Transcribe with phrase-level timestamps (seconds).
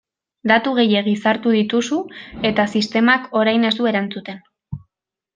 [0.51, 1.99] Datu gehiegi sartu dituzu
[2.51, 4.41] eta sistemak orain ez du erantzuten.